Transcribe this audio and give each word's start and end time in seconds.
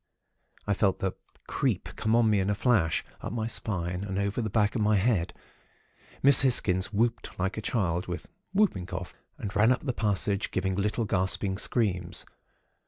"I 0.65 0.73
felt 0.73 0.97
the 0.97 1.11
'creep' 1.45 1.89
come 1.95 2.15
on 2.15 2.27
me 2.27 2.39
in 2.39 2.49
a 2.49 2.55
flash, 2.55 3.03
up 3.21 3.31
my 3.31 3.45
spine 3.45 4.03
and 4.03 4.17
over 4.17 4.41
the 4.41 4.49
back 4.49 4.73
of 4.73 4.81
my 4.81 4.95
head. 4.95 5.31
Miss 6.23 6.41
Hisgins 6.41 6.91
whooped 6.91 7.37
like 7.37 7.55
a 7.55 7.61
child 7.61 8.07
with 8.07 8.27
whooping 8.51 8.87
cough, 8.87 9.13
and 9.37 9.55
ran 9.55 9.71
up 9.71 9.85
the 9.85 9.93
passage, 9.93 10.49
giving 10.49 10.73
little 10.75 11.05
gasping 11.05 11.55
screams. 11.59 12.25